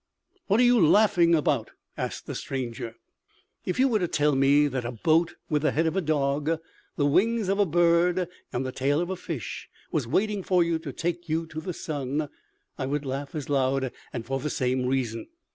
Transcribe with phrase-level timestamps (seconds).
[0.47, 2.95] "What are you laughing about?" asked the stranger.
[3.65, 6.59] "If you were to tell me that a boat with the head of a dog,
[6.95, 10.79] the wings of a bird and the tail of a fish was waiting for you
[10.79, 12.29] to take you to the sun,
[12.79, 15.27] I would laugh as loud, and for the same reason.